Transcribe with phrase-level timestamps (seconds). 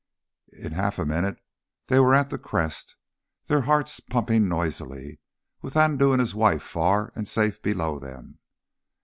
[0.51, 1.37] In half a minute
[1.85, 2.95] they were at the crest,
[3.45, 5.19] their hearts pumping noisily,
[5.61, 8.39] with Andoo and his wife far and safe below them.